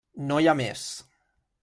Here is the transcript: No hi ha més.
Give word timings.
No 0.31 0.39
hi 0.43 0.49
ha 0.49 0.55
més. 0.61 0.87